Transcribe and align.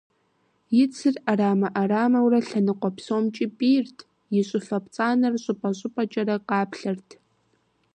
И 0.83 0.85
цыр 0.95 1.15
Ӏэрамэ 1.23 1.67
Ӏэрамэурэ 1.73 2.39
лъэныкъуэ 2.47 2.89
псомкӀи 2.95 3.45
пӀийрт, 3.57 3.97
и 4.39 4.41
щӀыфэ 4.47 4.77
пцӀанэр 4.83 5.33
щӀыпӀэ 5.43 5.69
щӀыпӀэкӀэрэ 5.77 6.35
къаплъэрт. 6.49 7.09